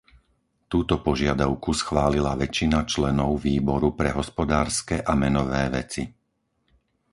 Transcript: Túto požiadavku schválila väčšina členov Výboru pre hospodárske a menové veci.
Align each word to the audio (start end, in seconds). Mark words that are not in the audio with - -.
Túto 0.71 0.95
požiadavku 1.07 1.69
schválila 1.81 2.33
väčšina 2.43 2.79
členov 2.93 3.29
Výboru 3.45 3.89
pre 3.99 4.09
hospodárske 4.19 4.95
a 4.97 5.13
menové 5.23 5.63
veci. 5.77 6.03